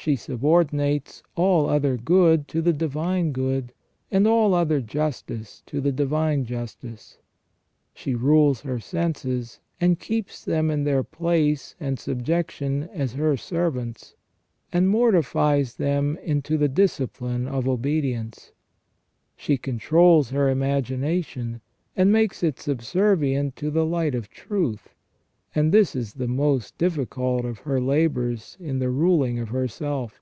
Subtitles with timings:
[0.00, 3.74] She subordinates all other good to the Divine Good,
[4.10, 7.18] and all other justice to the Divine Justice.
[7.92, 14.14] She rules her senses and keeps them in their place and subjection as her servants,
[14.72, 18.52] and mortifies them into the discipline of obedience.
[19.36, 21.60] She controls her imagination,
[21.94, 24.94] and makes it subservient to the light of truth;
[25.54, 30.20] and this is the most difficult of her labours in the ruling of herself.